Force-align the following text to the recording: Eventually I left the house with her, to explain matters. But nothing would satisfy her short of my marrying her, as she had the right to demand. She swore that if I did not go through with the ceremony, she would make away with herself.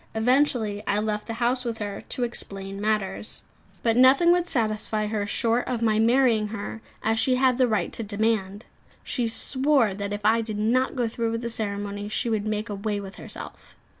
Eventually 0.15 0.81
I 0.87 0.97
left 0.97 1.27
the 1.27 1.35
house 1.35 1.63
with 1.63 1.77
her, 1.77 2.01
to 2.09 2.23
explain 2.23 2.81
matters. 2.81 3.43
But 3.83 3.95
nothing 3.95 4.31
would 4.31 4.47
satisfy 4.47 5.05
her 5.05 5.27
short 5.27 5.67
of 5.67 5.83
my 5.83 5.99
marrying 5.99 6.47
her, 6.47 6.81
as 7.03 7.19
she 7.19 7.35
had 7.35 7.59
the 7.59 7.67
right 7.67 7.93
to 7.93 8.01
demand. 8.01 8.65
She 9.03 9.27
swore 9.27 9.93
that 9.93 10.11
if 10.11 10.21
I 10.25 10.41
did 10.41 10.57
not 10.57 10.95
go 10.95 11.07
through 11.07 11.33
with 11.33 11.41
the 11.41 11.51
ceremony, 11.51 12.09
she 12.09 12.31
would 12.31 12.47
make 12.47 12.67
away 12.67 12.99
with 12.99 13.17
herself. 13.17 13.75